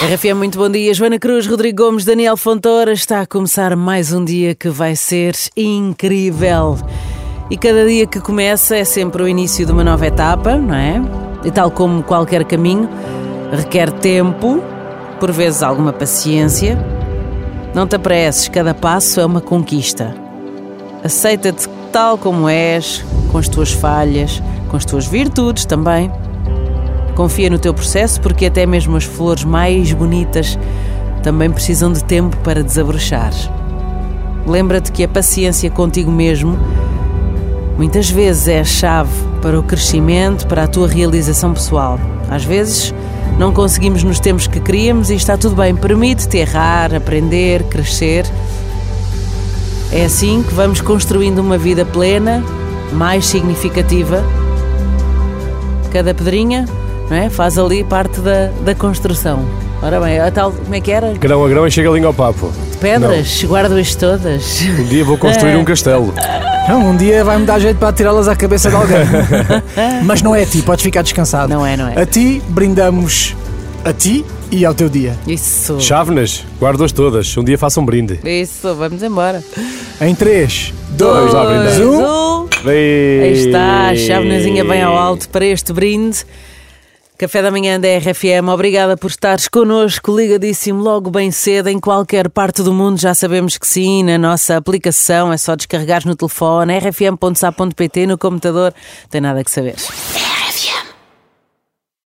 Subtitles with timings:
[0.00, 0.94] RFM, muito bom dia.
[0.94, 2.92] Joana Cruz, Rodrigo Gomes, Daniel Fontoura.
[2.92, 6.78] Está a começar mais um dia que vai ser incrível.
[7.50, 11.02] E cada dia que começa é sempre o início de uma nova etapa, não é?
[11.44, 12.88] E tal como qualquer caminho,
[13.50, 14.62] requer tempo,
[15.18, 16.78] por vezes alguma paciência.
[17.74, 20.14] Não te apresses, cada passo é uma conquista.
[21.02, 26.08] Aceita-te tal como és, com as tuas falhas, com as tuas virtudes também.
[27.18, 30.56] Confia no teu processo, porque até mesmo as flores mais bonitas
[31.20, 33.32] também precisam de tempo para desabrochar.
[34.46, 36.56] Lembra-te que a paciência contigo mesmo
[37.76, 39.10] muitas vezes é a chave
[39.42, 41.98] para o crescimento, para a tua realização pessoal.
[42.30, 42.94] Às vezes
[43.36, 45.74] não conseguimos nos tempos que queríamos e está tudo bem.
[45.74, 48.26] Permite-te errar, aprender, crescer.
[49.90, 52.44] É assim que vamos construindo uma vida plena,
[52.92, 54.22] mais significativa.
[55.90, 56.64] Cada pedrinha
[57.10, 57.30] não é?
[57.30, 59.44] Faz ali parte da, da construção.
[59.82, 61.12] Ora bem, a tal, como é que era?
[61.14, 62.52] Grão a grão e chega a língua ao papo.
[62.80, 64.62] Pedras, guardo-as todas.
[64.62, 66.12] Um dia vou construir um castelo.
[66.68, 68.98] Não, um dia vai-me dar jeito para tirá-las à cabeça de alguém.
[70.04, 71.48] Mas não é a ti, podes ficar descansado.
[71.48, 72.00] Não é, não é?
[72.00, 73.34] A ti brindamos
[73.84, 75.16] a ti e ao teu dia.
[75.26, 75.80] Isso.
[75.80, 77.36] Chávenas, guardo-as todas.
[77.36, 78.20] Um dia faço um brinde.
[78.24, 79.42] Isso, vamos embora.
[80.00, 81.74] Em 3, Dois, lá brindar.
[81.74, 82.48] Dois, um.
[82.64, 83.22] Bem...
[83.22, 86.24] Aí está, a chavenazinha bem ao alto para este brinde.
[87.18, 92.30] Café da manhã da RFM, obrigada por estares connosco, ligadíssimo logo bem cedo, em qualquer
[92.30, 96.78] parte do mundo, já sabemos que sim, na nossa aplicação, é só descarregar no telefone,
[96.78, 98.72] rfm.sa.pt, no computador,
[99.10, 99.74] tem nada que saber.